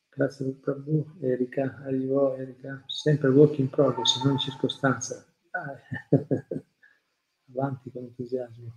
[0.10, 5.26] Grazie Prabhu, Erika, arrivò Erika, sempre work in progress, in ogni circostanza.
[7.52, 8.74] Avanti con entusiasmo.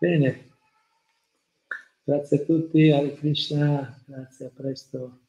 [0.00, 0.50] Bene,
[2.04, 5.20] grazie a tutti, Hare Krishna, grazie, a presto.